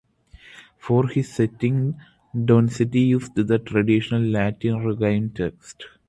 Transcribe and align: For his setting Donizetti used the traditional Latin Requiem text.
For 0.79 1.09
his 1.09 1.31
setting 1.31 1.99
Donizetti 2.35 3.01
used 3.09 3.35
the 3.35 3.59
traditional 3.59 4.23
Latin 4.23 4.83
Requiem 4.83 5.29
text. 5.29 5.85